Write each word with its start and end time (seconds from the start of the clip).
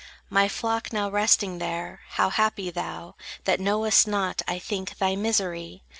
My 0.31 0.47
flock, 0.49 0.91
now 0.91 1.11
resting 1.11 1.59
there, 1.59 1.99
how 2.13 2.31
happy 2.31 2.71
thou, 2.71 3.13
That 3.43 3.59
knowest 3.59 4.07
not, 4.07 4.41
I 4.47 4.57
think, 4.57 4.97
thy 4.97 5.15
misery! 5.15 5.83